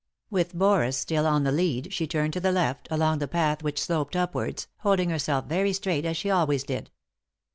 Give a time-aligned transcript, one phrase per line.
[0.31, 3.79] With Boris still on the lead, she turned to the left, along the path which
[3.79, 6.89] sloped upwards, holding herself very straight, as she always did.